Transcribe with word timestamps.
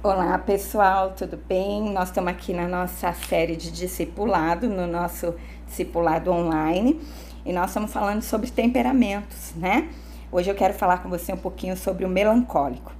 Olá 0.00 0.38
pessoal, 0.38 1.10
tudo 1.10 1.36
bem? 1.36 1.90
Nós 1.90 2.10
estamos 2.10 2.30
aqui 2.30 2.52
na 2.52 2.68
nossa 2.68 3.12
série 3.12 3.56
de 3.56 3.72
discipulado, 3.72 4.68
no 4.68 4.86
nosso 4.86 5.34
discipulado 5.66 6.30
online, 6.30 7.00
e 7.44 7.52
nós 7.52 7.70
estamos 7.70 7.92
falando 7.92 8.22
sobre 8.22 8.48
temperamentos, 8.48 9.54
né? 9.56 9.88
Hoje 10.30 10.48
eu 10.48 10.54
quero 10.54 10.72
falar 10.72 10.98
com 10.98 11.08
você 11.08 11.32
um 11.32 11.36
pouquinho 11.36 11.76
sobre 11.76 12.04
o 12.04 12.08
melancólico. 12.08 12.92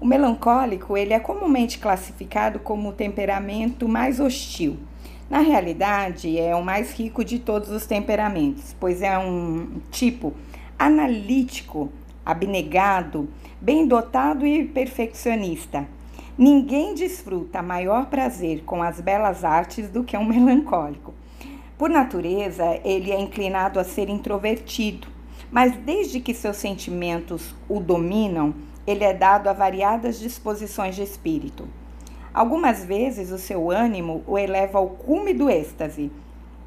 O 0.00 0.06
melancólico, 0.06 0.96
ele 0.96 1.12
é 1.12 1.20
comumente 1.20 1.78
classificado 1.78 2.58
como 2.60 2.88
o 2.88 2.92
temperamento 2.94 3.86
mais 3.86 4.18
hostil. 4.18 4.78
Na 5.28 5.40
realidade, 5.40 6.38
é 6.38 6.56
o 6.56 6.64
mais 6.64 6.92
rico 6.92 7.22
de 7.22 7.38
todos 7.38 7.68
os 7.68 7.84
temperamentos, 7.84 8.74
pois 8.80 9.02
é 9.02 9.18
um 9.18 9.82
tipo 9.90 10.32
analítico, 10.78 11.92
abnegado, 12.24 13.28
bem 13.60 13.86
dotado 13.86 14.46
e 14.46 14.64
perfeccionista 14.64 15.86
Ninguém 16.38 16.94
desfruta 16.94 17.60
maior 17.60 18.06
prazer 18.06 18.62
com 18.62 18.80
as 18.80 19.00
belas 19.00 19.42
artes 19.42 19.88
do 19.90 20.04
que 20.04 20.16
um 20.16 20.24
melancólico. 20.24 21.12
Por 21.76 21.90
natureza, 21.90 22.78
ele 22.84 23.10
é 23.10 23.20
inclinado 23.20 23.80
a 23.80 23.82
ser 23.82 24.08
introvertido, 24.08 25.08
mas 25.50 25.74
desde 25.78 26.20
que 26.20 26.32
seus 26.32 26.56
sentimentos 26.56 27.56
o 27.68 27.80
dominam, 27.80 28.54
ele 28.86 29.02
é 29.02 29.12
dado 29.12 29.48
a 29.48 29.52
variadas 29.52 30.20
disposições 30.20 30.94
de 30.94 31.02
espírito. 31.02 31.66
Algumas 32.32 32.84
vezes 32.84 33.32
o 33.32 33.38
seu 33.38 33.68
ânimo 33.68 34.22
o 34.24 34.38
eleva 34.38 34.78
ao 34.78 34.90
cume 34.90 35.34
do 35.34 35.50
êxtase, 35.50 36.08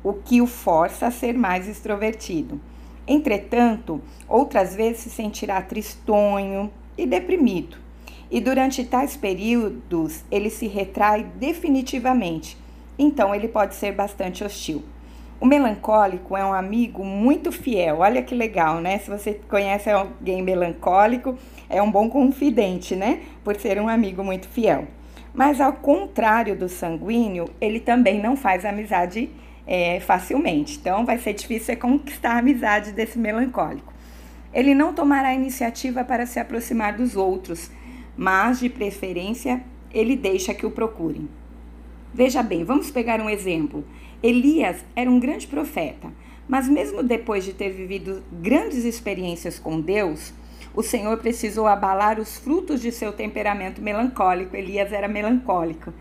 o 0.03 0.11
que 0.11 0.41
o 0.41 0.47
força 0.47 1.07
a 1.07 1.11
ser 1.11 1.33
mais 1.33 1.69
extrovertido. 1.69 2.59
Entretanto, 3.07 4.01
outras 4.27 4.75
vezes 4.75 5.03
se 5.03 5.09
sentirá 5.09 5.61
tristonho 5.61 6.69
e 6.97 7.05
deprimido 7.05 7.80
e 8.31 8.39
durante 8.39 8.85
tais 8.85 9.17
períodos 9.17 10.23
ele 10.31 10.49
se 10.49 10.65
retrai 10.65 11.27
definitivamente. 11.35 12.57
Então 12.97 13.35
ele 13.35 13.49
pode 13.49 13.75
ser 13.75 13.91
bastante 13.91 14.43
hostil. 14.43 14.83
O 15.39 15.45
melancólico 15.45 16.37
é 16.37 16.45
um 16.45 16.53
amigo 16.53 17.03
muito 17.03 17.51
fiel. 17.51 17.97
Olha 17.99 18.21
que 18.21 18.33
legal, 18.33 18.79
né? 18.79 18.99
Se 18.99 19.09
você 19.09 19.41
conhece 19.49 19.89
alguém 19.89 20.41
melancólico, 20.41 21.37
é 21.67 21.81
um 21.81 21.91
bom 21.91 22.09
confidente, 22.09 22.95
né? 22.95 23.21
Por 23.43 23.55
ser 23.55 23.81
um 23.81 23.89
amigo 23.89 24.23
muito 24.23 24.47
fiel. 24.47 24.87
Mas 25.33 25.59
ao 25.59 25.73
contrário 25.73 26.55
do 26.55 26.69
sanguíneo, 26.69 27.49
ele 27.59 27.79
também 27.79 28.21
não 28.21 28.37
faz 28.37 28.63
amizade 28.65 29.29
é, 29.65 29.99
facilmente. 29.99 30.77
Então 30.79 31.05
vai 31.05 31.17
ser 31.17 31.33
difícil 31.33 31.75
conquistar 31.77 32.33
a 32.33 32.37
amizade 32.37 32.91
desse 32.91 33.17
melancólico. 33.17 33.91
Ele 34.53 34.75
não 34.75 34.93
tomará 34.93 35.33
iniciativa 35.33 36.03
para 36.03 36.25
se 36.25 36.39
aproximar 36.39 36.93
dos 36.93 37.15
outros 37.15 37.71
mas 38.21 38.59
de 38.59 38.69
preferência 38.69 39.63
ele 39.91 40.15
deixa 40.15 40.53
que 40.53 40.63
o 40.63 40.69
procurem. 40.69 41.27
Veja 42.13 42.43
bem, 42.43 42.63
vamos 42.63 42.91
pegar 42.91 43.19
um 43.19 43.27
exemplo. 43.27 43.83
Elias 44.21 44.85
era 44.95 45.09
um 45.09 45.19
grande 45.19 45.47
profeta, 45.47 46.13
mas 46.47 46.69
mesmo 46.69 47.01
depois 47.01 47.43
de 47.43 47.51
ter 47.51 47.71
vivido 47.71 48.21
grandes 48.31 48.85
experiências 48.85 49.57
com 49.57 49.81
Deus, 49.81 50.35
o 50.71 50.83
Senhor 50.83 51.17
precisou 51.17 51.65
abalar 51.65 52.19
os 52.19 52.37
frutos 52.37 52.79
de 52.79 52.91
seu 52.91 53.11
temperamento 53.11 53.81
melancólico. 53.81 54.55
Elias 54.55 54.93
era 54.93 55.07
melancólico. 55.07 55.91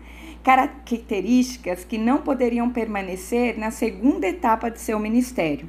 Características 0.43 1.83
que 1.83 1.97
não 1.97 2.19
poderiam 2.19 2.69
permanecer 2.69 3.57
na 3.57 3.71
segunda 3.71 4.27
etapa 4.27 4.69
de 4.69 4.79
seu 4.79 4.99
ministério. 4.99 5.67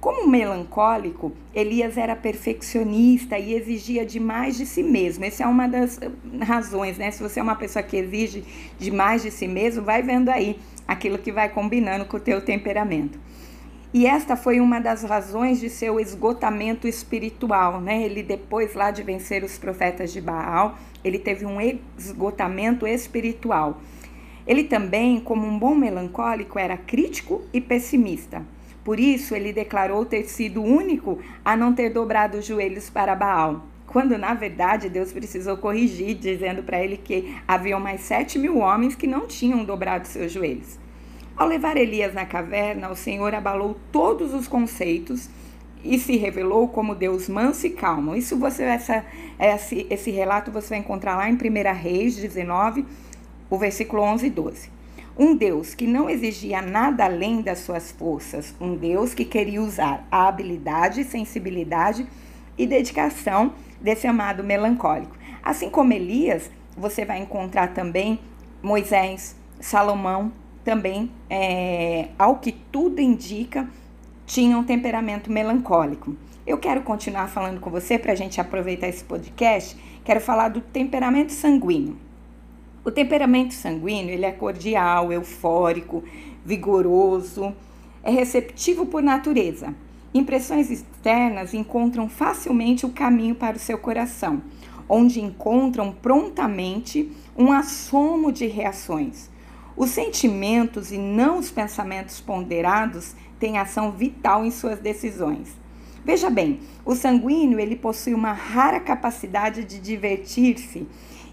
Como 0.00 0.28
melancólico, 0.28 1.32
Elias 1.54 1.96
era 1.96 2.14
perfeccionista 2.14 3.38
e 3.38 3.54
exigia 3.54 4.04
demais 4.04 4.56
de 4.56 4.66
si 4.66 4.82
mesmo. 4.82 5.24
Essa 5.24 5.44
é 5.44 5.46
uma 5.46 5.66
das 5.66 5.98
razões, 6.42 6.98
né? 6.98 7.10
Se 7.10 7.22
você 7.22 7.40
é 7.40 7.42
uma 7.42 7.56
pessoa 7.56 7.82
que 7.82 7.96
exige 7.96 8.44
demais 8.78 9.22
de 9.22 9.30
si 9.30 9.48
mesmo, 9.48 9.82
vai 9.82 10.02
vendo 10.02 10.28
aí 10.28 10.58
aquilo 10.86 11.18
que 11.18 11.32
vai 11.32 11.48
combinando 11.48 12.04
com 12.04 12.18
o 12.18 12.20
teu 12.20 12.40
temperamento. 12.40 13.18
E 13.92 14.06
esta 14.06 14.36
foi 14.36 14.60
uma 14.60 14.78
das 14.78 15.02
razões 15.02 15.58
de 15.58 15.70
seu 15.70 15.98
esgotamento 15.98 16.86
espiritual, 16.86 17.80
né? 17.80 18.02
Ele 18.02 18.22
depois 18.22 18.74
lá 18.74 18.90
de 18.90 19.02
vencer 19.02 19.42
os 19.42 19.56
profetas 19.56 20.12
de 20.12 20.20
Baal, 20.20 20.76
ele 21.02 21.18
teve 21.18 21.46
um 21.46 21.58
esgotamento 21.96 22.86
espiritual. 22.86 23.80
Ele 24.46 24.64
também, 24.64 25.18
como 25.18 25.46
um 25.46 25.58
bom 25.58 25.74
melancólico, 25.74 26.58
era 26.58 26.76
crítico 26.76 27.42
e 27.52 27.60
pessimista. 27.60 28.44
Por 28.86 29.00
isso, 29.00 29.34
ele 29.34 29.52
declarou 29.52 30.04
ter 30.04 30.26
sido 30.26 30.62
o 30.62 30.64
único 30.64 31.18
a 31.44 31.56
não 31.56 31.74
ter 31.74 31.90
dobrado 31.90 32.38
os 32.38 32.46
joelhos 32.46 32.88
para 32.88 33.16
Baal. 33.16 33.66
Quando, 33.84 34.16
na 34.16 34.32
verdade, 34.32 34.88
Deus 34.88 35.10
precisou 35.10 35.56
corrigir, 35.56 36.14
dizendo 36.14 36.62
para 36.62 36.80
ele 36.80 36.96
que 36.96 37.34
haviam 37.48 37.80
mais 37.80 38.02
sete 38.02 38.38
mil 38.38 38.58
homens 38.58 38.94
que 38.94 39.08
não 39.08 39.26
tinham 39.26 39.64
dobrado 39.64 40.06
seus 40.06 40.30
joelhos. 40.30 40.78
Ao 41.36 41.48
levar 41.48 41.76
Elias 41.76 42.14
na 42.14 42.24
caverna, 42.24 42.88
o 42.88 42.94
Senhor 42.94 43.34
abalou 43.34 43.76
todos 43.90 44.32
os 44.32 44.46
conceitos 44.46 45.28
e 45.82 45.98
se 45.98 46.16
revelou 46.16 46.68
como 46.68 46.94
Deus 46.94 47.28
manso 47.28 47.66
e 47.66 47.70
calmo. 47.70 48.14
Isso 48.14 48.38
você 48.38 48.62
essa, 48.62 49.04
esse, 49.36 49.84
esse 49.90 50.12
relato 50.12 50.52
você 50.52 50.68
vai 50.68 50.78
encontrar 50.78 51.16
lá 51.16 51.28
em 51.28 51.34
1 51.34 51.38
Reis 51.74 52.14
19, 52.14 52.86
o 53.50 53.58
versículo 53.58 54.02
11 54.02 54.26
e 54.28 54.30
12. 54.30 54.75
Um 55.18 55.34
Deus 55.34 55.74
que 55.74 55.86
não 55.86 56.10
exigia 56.10 56.60
nada 56.60 57.06
além 57.06 57.40
das 57.40 57.60
suas 57.60 57.90
forças, 57.90 58.54
um 58.60 58.76
Deus 58.76 59.14
que 59.14 59.24
queria 59.24 59.62
usar 59.62 60.06
a 60.10 60.28
habilidade, 60.28 61.04
sensibilidade 61.04 62.06
e 62.58 62.66
dedicação 62.66 63.54
desse 63.80 64.06
amado 64.06 64.44
melancólico. 64.44 65.16
Assim 65.42 65.70
como 65.70 65.94
Elias, 65.94 66.50
você 66.76 67.04
vai 67.04 67.18
encontrar 67.18 67.72
também 67.72 68.20
Moisés, 68.62 69.34
Salomão, 69.58 70.32
também, 70.62 71.10
é, 71.30 72.08
ao 72.18 72.36
que 72.36 72.52
tudo 72.52 73.00
indica, 73.00 73.66
tinham 74.26 74.60
um 74.60 74.64
temperamento 74.64 75.32
melancólico. 75.32 76.14
Eu 76.46 76.58
quero 76.58 76.82
continuar 76.82 77.28
falando 77.28 77.58
com 77.58 77.70
você 77.70 77.98
para 77.98 78.12
a 78.12 78.16
gente 78.16 78.40
aproveitar 78.40 78.88
esse 78.88 79.04
podcast. 79.04 79.76
Quero 80.04 80.20
falar 80.20 80.48
do 80.48 80.60
temperamento 80.60 81.32
sanguíneo. 81.32 81.96
O 82.86 82.92
temperamento 82.92 83.52
sanguíneo 83.52 84.14
ele 84.14 84.24
é 84.24 84.30
cordial, 84.30 85.12
eufórico, 85.12 86.04
vigoroso, 86.44 87.52
é 88.00 88.12
receptivo 88.12 88.86
por 88.86 89.02
natureza. 89.02 89.74
Impressões 90.14 90.70
externas 90.70 91.52
encontram 91.52 92.08
facilmente 92.08 92.86
o 92.86 92.90
caminho 92.90 93.34
para 93.34 93.56
o 93.56 93.58
seu 93.58 93.76
coração, 93.76 94.40
onde 94.88 95.20
encontram 95.20 95.90
prontamente 95.90 97.10
um 97.36 97.50
assomo 97.50 98.30
de 98.30 98.46
reações. 98.46 99.28
Os 99.76 99.90
sentimentos 99.90 100.92
e 100.92 100.96
não 100.96 101.40
os 101.40 101.50
pensamentos 101.50 102.20
ponderados 102.20 103.16
têm 103.40 103.58
ação 103.58 103.90
vital 103.90 104.44
em 104.44 104.52
suas 104.52 104.78
decisões. 104.78 105.56
Veja 106.04 106.30
bem, 106.30 106.60
o 106.84 106.94
sanguíneo 106.94 107.58
ele 107.58 107.74
possui 107.74 108.14
uma 108.14 108.32
rara 108.32 108.78
capacidade 108.78 109.64
de 109.64 109.80
divertir-se 109.80 110.86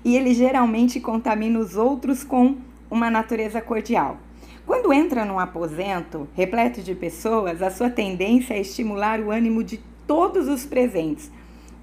e 0.04 0.16
ele 0.16 0.34
geralmente 0.34 1.00
contamina 1.00 1.60
os 1.60 1.76
outros 1.76 2.24
com 2.24 2.58
uma 2.90 3.10
natureza 3.10 3.62
cordial. 3.62 4.18
Quando 4.66 4.94
entra 4.94 5.26
num 5.26 5.40
aposento 5.40 6.28
repleto 6.34 6.82
de 6.82 6.96
pessoas, 6.96 7.62
a 7.62 7.70
sua 7.70 7.90
tendência 7.90 8.54
é 8.54 8.62
estimular 8.62 9.20
o 9.20 9.32
ânimo 9.32 9.64
de 9.64 9.80
todos 10.08 10.48
os 10.48 10.66
presentes 10.66 11.32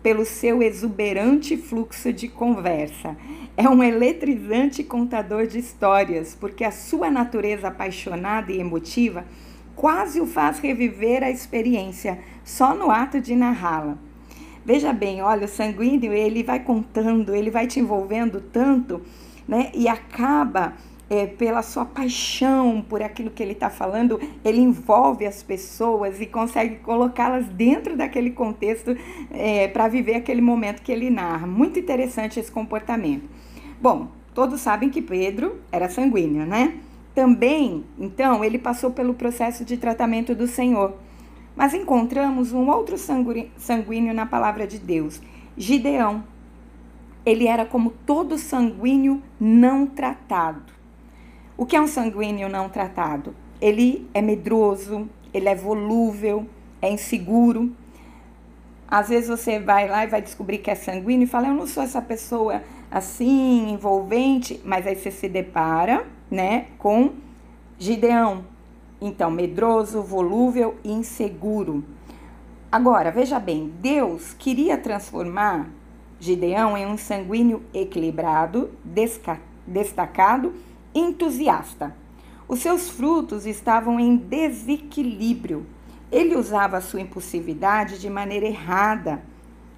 pelo 0.03 0.25
seu 0.25 0.63
exuberante 0.63 1.57
fluxo 1.57 2.13
de 2.13 2.27
conversa. 2.27 3.17
É 3.57 3.69
um 3.69 3.83
eletrizante 3.83 4.83
contador 4.83 5.47
de 5.47 5.59
histórias, 5.59 6.35
porque 6.35 6.65
a 6.65 6.71
sua 6.71 7.11
natureza 7.11 7.69
apaixonada 7.69 8.51
e 8.51 8.59
emotiva 8.59 9.27
quase 9.77 10.21
o 10.21 10.27
faz 10.27 10.59
reviver 10.59 11.23
a 11.23 11.31
experiência 11.31 12.19
só 12.45 12.75
no 12.75 12.91
ato 12.91 13.21
de 13.21 13.35
narrá-la. 13.35 13.99
Veja 14.65 14.93
bem, 14.93 15.23
olha, 15.23 15.47
o 15.47 15.49
sanguíneo, 15.49 16.13
ele 16.13 16.43
vai 16.43 16.61
contando, 16.61 17.35
ele 17.35 17.51
vai 17.51 17.67
te 17.67 17.81
envolvendo 17.81 18.41
tanto, 18.41 19.01
né? 19.49 19.71
E 19.75 19.89
acaba 19.89 20.75
é, 21.11 21.27
pela 21.27 21.61
sua 21.61 21.85
paixão 21.85 22.85
por 22.89 23.03
aquilo 23.03 23.31
que 23.31 23.43
ele 23.43 23.53
está 23.53 23.69
falando, 23.69 24.21
ele 24.45 24.61
envolve 24.61 25.27
as 25.27 25.43
pessoas 25.43 26.21
e 26.21 26.27
consegue 26.27 26.77
colocá-las 26.77 27.47
dentro 27.47 27.97
daquele 27.97 28.31
contexto 28.31 28.97
é, 29.33 29.67
para 29.67 29.89
viver 29.89 30.15
aquele 30.15 30.41
momento 30.41 30.83
que 30.83 30.93
ele 30.93 31.11
narra. 31.11 31.47
Muito 31.47 31.81
interessante 31.81 32.39
esse 32.39 32.53
comportamento. 32.53 33.29
Bom, 33.83 34.09
todos 34.33 34.61
sabem 34.61 34.89
que 34.89 35.03
Pedro 35.03 35.59
era 35.73 35.89
sanguíneo, 35.89 36.47
né? 36.47 36.79
Também, 37.13 37.85
então, 37.99 38.45
ele 38.45 38.59
passou 38.59 38.93
pelo 38.93 39.15
processo 39.15 39.65
de 39.65 39.77
tratamento 39.77 40.33
do 40.33 40.47
Senhor. 40.47 40.95
Mas 41.61 41.75
encontramos 41.75 42.55
um 42.55 42.71
outro 42.71 42.97
sanguíneo 42.97 44.15
na 44.15 44.25
palavra 44.25 44.67
de 44.67 44.79
Deus, 44.79 45.21
Gideão. 45.59 46.25
Ele 47.23 47.47
era 47.47 47.67
como 47.67 47.91
todo 47.91 48.39
sanguíneo 48.39 49.23
não 49.39 49.85
tratado. 49.87 50.73
O 51.59 51.67
que 51.67 51.77
é 51.77 51.81
um 51.83 51.87
sanguíneo 51.87 52.49
não 52.49 52.71
tratado? 52.71 53.37
Ele 53.61 54.09
é 54.15 54.23
medroso, 54.23 55.07
ele 55.35 55.51
é 55.51 55.55
volúvel, 55.55 56.47
é 56.81 56.91
inseguro. 56.91 57.77
Às 58.89 59.11
vezes 59.11 59.29
você 59.29 59.61
vai 59.61 59.87
lá 59.87 60.05
e 60.05 60.07
vai 60.07 60.23
descobrir 60.23 60.61
que 60.61 60.71
é 60.71 60.75
sanguíneo 60.75 61.25
e 61.25 61.29
fala: 61.29 61.49
Eu 61.49 61.55
não 61.55 61.67
sou 61.67 61.83
essa 61.83 62.01
pessoa 62.01 62.63
assim 62.91 63.71
envolvente, 63.71 64.59
mas 64.65 64.87
aí 64.87 64.97
você 64.97 65.11
se 65.11 65.29
depara, 65.29 66.07
né, 66.31 66.69
com 66.79 67.13
Gideão. 67.79 68.47
Então, 69.01 69.31
medroso, 69.31 70.03
volúvel 70.03 70.77
e 70.85 70.93
inseguro. 70.93 71.83
Agora, 72.71 73.11
veja 73.11 73.41
bem, 73.41 73.73
Deus 73.81 74.35
queria 74.35 74.77
transformar 74.77 75.69
Gideão 76.21 76.77
em 76.77 76.87
um 76.87 76.99
sanguíneo 76.99 77.63
equilibrado, 77.73 78.71
destacado, 79.67 80.53
entusiasta. 80.95 81.97
Os 82.47 82.61
seus 82.61 82.91
frutos 82.91 83.47
estavam 83.47 83.99
em 83.99 84.17
desequilíbrio. 84.17 85.65
Ele 86.13 86.37
usava 86.37 86.77
a 86.77 86.81
sua 86.81 87.01
impulsividade 87.01 87.99
de 87.99 88.11
maneira 88.11 88.45
errada, 88.45 89.23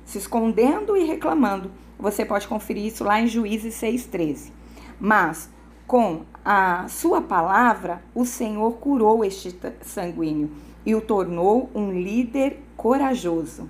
se 0.04 0.18
escondendo 0.18 0.96
e 0.96 1.04
reclamando. 1.04 1.70
Você 1.98 2.24
pode 2.24 2.48
conferir 2.48 2.86
isso 2.86 3.04
lá 3.04 3.20
em 3.20 3.28
Juízes 3.28 3.74
6,13. 3.80 4.50
Mas, 4.98 5.48
com 5.92 6.22
a 6.42 6.88
sua 6.88 7.20
palavra, 7.20 8.02
o 8.14 8.24
Senhor 8.24 8.78
curou 8.78 9.22
este 9.22 9.54
sanguíneo 9.82 10.50
e 10.86 10.94
o 10.94 11.02
tornou 11.02 11.68
um 11.74 11.92
líder 11.92 12.62
corajoso. 12.78 13.68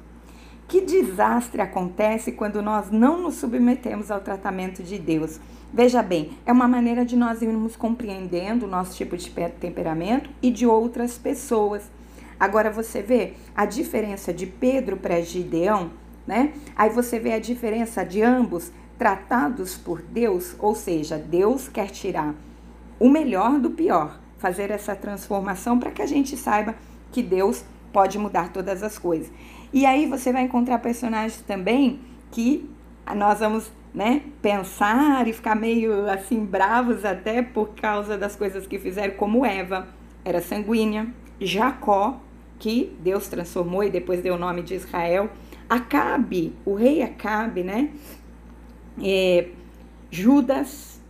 Que 0.69 0.83
desastre 0.83 1.61
acontece 1.61 2.31
quando 2.31 2.63
nós 2.63 2.93
não 2.93 3.21
nos 3.21 3.35
submetemos 3.35 4.09
ao 4.09 4.21
tratamento 4.21 4.85
de 4.85 5.01
Deus? 5.01 5.41
Veja 5.75 6.01
bem, 6.01 6.39
é 6.47 6.53
uma 6.53 6.69
maneira 6.69 7.05
de 7.05 7.17
nós 7.17 7.43
irmos 7.43 7.75
compreendendo 7.75 8.67
o 8.67 8.71
nosso 8.71 8.95
tipo 8.97 9.17
de 9.17 9.29
temperamento 9.59 10.31
e 10.41 10.53
de 10.53 10.65
outras 10.65 11.19
pessoas. 11.19 11.91
Agora 12.39 12.71
você 12.71 13.03
vê 13.03 13.33
a 13.53 13.65
diferença 13.65 14.33
de 14.33 14.47
Pedro 14.47 14.97
para 14.97 15.21
Gideão, 15.23 15.91
né? 16.25 16.53
Aí 16.77 16.89
você 16.89 17.19
vê 17.19 17.33
a 17.33 17.41
diferença 17.41 18.05
de 18.05 18.23
ambos 18.23 18.71
tratados 19.03 19.77
por 19.77 20.01
Deus, 20.01 20.55
ou 20.61 20.77
seja, 20.77 21.19
Deus 21.19 21.69
quer 21.69 21.91
tirar 21.91 22.37
o 23.01 23.09
melhor 23.09 23.59
do 23.59 23.69
pior, 23.69 24.21
fazer 24.39 24.71
essa 24.71 24.95
transformação 24.95 25.77
para 25.77 25.91
que 25.91 26.01
a 26.01 26.07
gente 26.07 26.37
saiba 26.37 26.77
que 27.11 27.21
Deus 27.21 27.65
pode 27.93 28.17
mudar 28.17 28.53
todas 28.53 28.81
as 28.81 29.01
coisas. 29.01 29.29
E 29.73 29.85
aí 29.85 30.07
você 30.07 30.33
vai 30.33 30.43
encontrar 30.43 30.79
personagens 30.79 31.43
também 31.43 31.99
que 32.31 32.71
nós 33.17 33.41
vamos 33.41 33.73
né, 33.93 34.23
pensar 34.41 35.27
e 35.27 35.33
ficar 35.33 35.57
meio 35.57 36.09
assim 36.09 36.45
bravos 36.45 37.05
até 37.05 37.43
por 37.43 37.71
causa 37.71 38.17
das 38.17 38.37
coisas 38.37 38.69
que 38.69 38.79
fizeram, 38.79 39.17
como 39.17 39.45
Eva, 39.45 39.89
era 40.25 40.41
sanguínea, 40.41 41.09
Jacó, 41.41 42.21
que 42.61 42.97
Deus 43.01 43.27
transformou 43.27 43.83
e 43.83 43.91
depois 43.91 44.23
deu 44.23 44.37
o 44.37 44.39
nome 44.39 44.63
de 44.63 44.75
Israel, 44.77 45.29
Acabe, 45.69 46.55
o 46.65 46.75
rei 46.75 47.03
Acabe, 47.03 47.65
né, 47.65 47.91
é, 49.01 49.49
Judas, 50.11 51.01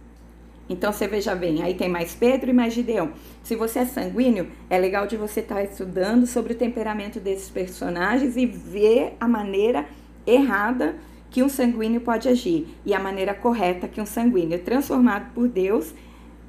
então 0.68 0.92
você 0.92 1.06
veja 1.06 1.34
bem, 1.34 1.62
aí 1.62 1.74
tem 1.74 1.88
mais 1.88 2.14
Pedro 2.14 2.50
e 2.50 2.52
mais 2.52 2.72
Gideão. 2.72 3.12
Se 3.42 3.56
você 3.56 3.80
é 3.80 3.84
sanguíneo, 3.84 4.48
é 4.70 4.78
legal 4.78 5.06
de 5.06 5.16
você 5.16 5.40
estar 5.40 5.56
tá 5.56 5.62
estudando 5.62 6.26
sobre 6.26 6.52
o 6.52 6.56
temperamento 6.56 7.20
desses 7.20 7.50
personagens 7.50 8.36
e 8.36 8.46
ver 8.46 9.16
a 9.20 9.26
maneira 9.26 9.86
errada 10.26 10.96
que 11.30 11.42
um 11.42 11.48
sanguíneo 11.48 12.00
pode 12.00 12.28
agir 12.28 12.68
e 12.84 12.94
a 12.94 13.00
maneira 13.00 13.34
correta 13.34 13.88
que 13.88 14.00
um 14.00 14.06
sanguíneo 14.06 14.58
transformado 14.60 15.32
por 15.34 15.48
Deus 15.48 15.94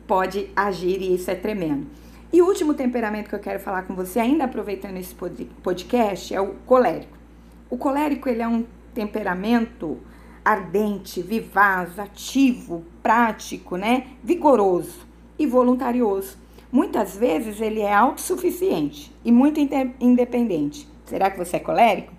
pode 0.06 0.50
agir 0.56 1.02
e 1.02 1.16
isso 1.16 1.32
é 1.32 1.36
tremendo. 1.36 1.88
E 2.32 2.42
o 2.42 2.46
último 2.48 2.74
temperamento 2.74 3.30
que 3.30 3.36
eu 3.36 3.40
quero 3.40 3.60
falar 3.60 3.84
com 3.84 3.94
você, 3.94 4.20
ainda 4.20 4.44
aproveitando 4.46 4.98
esse 4.98 5.16
podcast, 5.62 6.34
é 6.34 6.42
o 6.42 6.56
colérico. 6.66 7.18
O 7.70 7.78
colérico 7.78 8.28
ele 8.28 8.42
é 8.42 8.48
um 8.48 8.66
temperamento 8.94 10.00
ardente, 10.44 11.22
vivaz, 11.22 11.98
ativo, 11.98 12.84
prático, 13.02 13.78
né? 13.78 14.08
vigoroso 14.24 15.08
e 15.38 15.46
voluntarioso. 15.46 16.38
Muitas 16.72 17.16
vezes 17.16 17.62
ele 17.62 17.82
é 17.82 17.94
autossuficiente 17.94 19.12
e 19.24 19.32
muito 19.32 19.60
independente. 20.00 20.88
Será 21.06 21.30
que 21.30 21.38
você 21.38 21.58
é 21.58 21.60
colérico? 21.60 22.14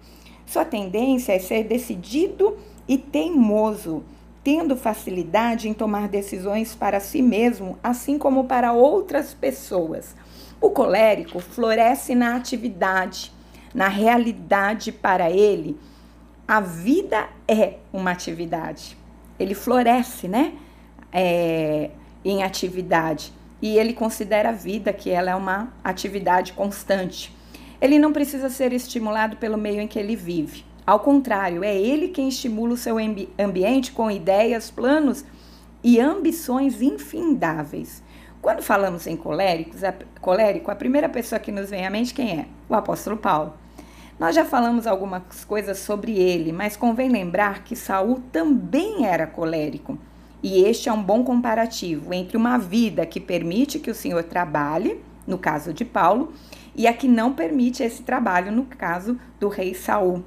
Sua 0.46 0.64
tendência 0.64 1.32
é 1.32 1.38
ser 1.38 1.64
decidido 1.64 2.56
e 2.86 2.96
teimoso, 2.96 4.04
tendo 4.44 4.76
facilidade 4.76 5.68
em 5.68 5.74
tomar 5.74 6.08
decisões 6.08 6.74
para 6.74 7.00
si 7.00 7.22
mesmo, 7.22 7.78
assim 7.82 8.18
como 8.18 8.44
para 8.44 8.72
outras 8.72 9.34
pessoas. 9.34 10.14
O 10.60 10.70
colérico 10.70 11.40
floresce 11.40 12.14
na 12.14 12.36
atividade, 12.36 13.32
na 13.74 13.88
realidade 13.88 14.92
para 14.92 15.30
ele 15.30 15.76
a 16.46 16.60
vida 16.60 17.28
é 17.48 17.78
uma 17.92 18.10
atividade. 18.10 18.96
Ele 19.38 19.54
floresce, 19.54 20.28
né? 20.28 20.52
É, 21.12 21.90
em 22.24 22.42
atividade. 22.42 23.32
E 23.62 23.78
ele 23.78 23.92
considera 23.92 24.50
a 24.50 24.52
vida 24.52 24.92
que 24.92 25.10
ela 25.10 25.30
é 25.30 25.34
uma 25.34 25.72
atividade 25.82 26.52
constante. 26.52 27.34
Ele 27.80 27.98
não 27.98 28.12
precisa 28.12 28.50
ser 28.50 28.72
estimulado 28.72 29.36
pelo 29.36 29.56
meio 29.56 29.80
em 29.80 29.88
que 29.88 29.98
ele 29.98 30.14
vive. 30.16 30.64
Ao 30.86 31.00
contrário, 31.00 31.64
é 31.64 31.74
ele 31.74 32.08
quem 32.08 32.28
estimula 32.28 32.74
o 32.74 32.76
seu 32.76 32.98
ambi 32.98 33.28
ambiente 33.38 33.90
com 33.92 34.10
ideias, 34.10 34.70
planos 34.70 35.24
e 35.82 35.98
ambições 35.98 36.82
infindáveis. 36.82 38.02
Quando 38.42 38.62
falamos 38.62 39.06
em 39.06 39.16
coléricos, 39.16 39.82
a, 39.82 39.94
colérico, 40.20 40.70
a 40.70 40.74
primeira 40.74 41.08
pessoa 41.08 41.38
que 41.38 41.50
nos 41.50 41.70
vem 41.70 41.86
à 41.86 41.90
mente 41.90 42.12
quem 42.12 42.40
é? 42.40 42.46
O 42.68 42.74
apóstolo 42.74 43.16
Paulo. 43.16 43.54
Nós 44.18 44.34
já 44.34 44.44
falamos 44.44 44.86
algumas 44.86 45.44
coisas 45.44 45.78
sobre 45.78 46.12
ele, 46.12 46.52
mas 46.52 46.76
convém 46.76 47.08
lembrar 47.08 47.64
que 47.64 47.74
Saul 47.74 48.22
também 48.30 49.06
era 49.06 49.26
colérico. 49.26 49.98
E 50.40 50.62
este 50.62 50.88
é 50.88 50.92
um 50.92 51.02
bom 51.02 51.24
comparativo 51.24 52.14
entre 52.14 52.36
uma 52.36 52.56
vida 52.56 53.04
que 53.04 53.18
permite 53.18 53.80
que 53.80 53.90
o 53.90 53.94
Senhor 53.94 54.22
trabalhe, 54.22 55.00
no 55.26 55.36
caso 55.36 55.72
de 55.72 55.84
Paulo, 55.84 56.32
e 56.76 56.86
a 56.86 56.92
que 56.92 57.08
não 57.08 57.32
permite 57.32 57.82
esse 57.82 58.02
trabalho, 58.02 58.52
no 58.52 58.64
caso 58.64 59.18
do 59.40 59.48
rei 59.48 59.74
Saul. 59.74 60.22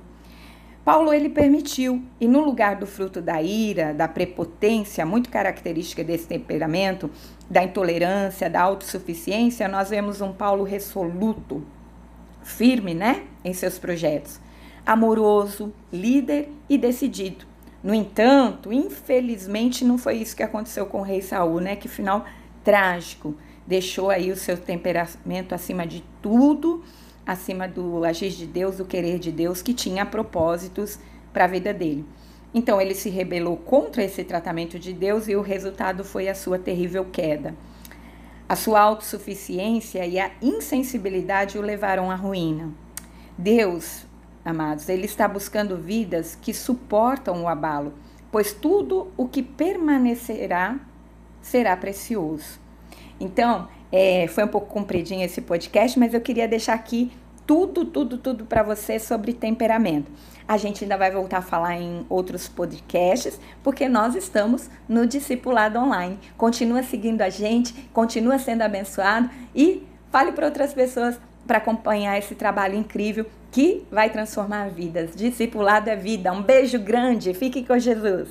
Paulo 0.84 1.14
ele 1.14 1.30
permitiu, 1.30 2.02
e 2.20 2.28
no 2.28 2.44
lugar 2.44 2.78
do 2.78 2.88
fruto 2.88 3.22
da 3.22 3.42
ira, 3.42 3.94
da 3.94 4.08
prepotência, 4.08 5.06
muito 5.06 5.30
característica 5.30 6.04
desse 6.04 6.28
temperamento, 6.28 7.10
da 7.50 7.64
intolerância, 7.64 8.50
da 8.50 8.62
autossuficiência, 8.62 9.68
nós 9.68 9.90
vemos 9.90 10.20
um 10.20 10.34
Paulo 10.34 10.64
resoluto, 10.64 11.64
firme, 12.48 12.94
né, 12.94 13.24
em 13.44 13.54
seus 13.54 13.78
projetos, 13.78 14.40
amoroso, 14.86 15.74
líder 15.92 16.50
e 16.70 16.78
decidido. 16.78 17.46
No 17.84 17.94
entanto, 17.94 18.72
infelizmente 18.72 19.84
não 19.84 19.98
foi 19.98 20.16
isso 20.16 20.36
que 20.36 20.42
aconteceu 20.42 20.86
com 20.86 21.00
o 21.00 21.04
rei 21.04 21.22
Saul, 21.22 21.60
né? 21.60 21.76
Que 21.76 21.88
final 21.88 22.26
trágico. 22.64 23.36
Deixou 23.66 24.10
aí 24.10 24.32
o 24.32 24.36
seu 24.36 24.58
temperamento 24.58 25.54
acima 25.54 25.86
de 25.86 26.04
tudo, 26.22 26.84
acima 27.26 27.68
do 27.68 28.04
agir 28.04 28.32
de 28.32 28.48
Deus, 28.48 28.78
do 28.78 28.86
querer 28.86 29.20
de 29.20 29.32
Deus, 29.32 29.62
que 29.62 29.74
tinha 29.74 30.06
propósitos 30.06 30.98
para 31.32 31.44
a 31.44 31.48
vida 31.48 31.74
dele. 31.74 32.06
Então 32.54 32.82
ele 32.82 32.96
se 32.96 33.10
rebelou 33.10 33.58
contra 33.58 34.04
esse 34.04 34.24
tratamento 34.24 34.80
de 34.80 34.94
Deus 34.94 35.28
e 35.28 35.36
o 35.36 35.42
resultado 35.42 36.04
foi 36.04 36.30
a 36.30 36.36
sua 36.36 36.58
terrível 36.58 37.06
queda. 37.06 37.54
A 38.50 38.56
sua 38.56 38.80
autossuficiência 38.80 40.06
e 40.06 40.18
a 40.18 40.32
insensibilidade 40.42 41.58
o 41.58 41.62
levaram 41.62 42.10
à 42.10 42.16
ruína. 42.16 42.72
Deus, 43.38 44.06
amados, 44.46 44.88
ele 44.88 45.06
está 45.06 45.28
buscando 45.28 45.76
vidas 45.76 46.38
que 46.42 46.54
suportam 46.54 47.44
o 47.44 47.48
abalo, 47.48 47.94
pois 48.32 48.54
tudo 48.54 49.12
o 49.18 49.28
que 49.28 49.44
permanecerá 49.44 50.80
será 51.42 51.76
precioso. 51.76 52.60
Então, 53.20 53.68
é, 53.92 54.28
foi 54.28 54.46
um 54.46 54.48
pouco 54.48 54.68
compridinho 54.68 55.26
esse 55.26 55.42
podcast, 55.42 56.00
mas 56.00 56.14
eu 56.14 56.22
queria 56.22 56.48
deixar 56.48 56.74
aqui 56.74 57.12
tudo, 57.46 57.86
tudo, 57.86 58.18
tudo 58.18 58.46
para 58.46 58.64
você 58.64 59.00
sobre 59.00 59.34
temperamento. 59.34 60.12
A 60.48 60.56
gente 60.58 60.84
ainda 60.84 60.96
vai 60.96 61.12
voltar 61.12 61.40
a 61.40 61.42
falar 61.42 61.76
em 61.76 62.06
outros 62.10 62.48
podcasts, 62.48 63.40
porque 63.62 63.90
nós 63.90 64.16
estamos 64.16 64.70
no 64.88 65.06
Discipulado 65.06 65.78
Online. 65.78 66.18
Continua 66.38 66.84
seguindo 66.84 67.22
a 67.22 67.30
gente, 67.30 67.74
continua 67.92 68.40
sendo 68.40 68.62
abençoado 68.62 69.30
e 69.54 69.86
fale 70.10 70.32
para 70.32 70.46
outras 70.46 70.74
pessoas 70.74 71.20
para 71.46 71.58
acompanhar 71.58 72.18
esse 72.18 72.36
trabalho 72.36 72.76
incrível 72.76 73.26
que 73.52 73.86
vai 73.92 74.10
transformar 74.10 74.70
vidas. 74.70 75.16
Discipulado 75.16 75.90
é 75.90 75.96
vida. 75.96 76.32
Um 76.32 76.44
beijo 76.44 76.80
grande. 76.80 77.34
Fique 77.34 77.66
com 77.66 77.78
Jesus. 77.80 78.30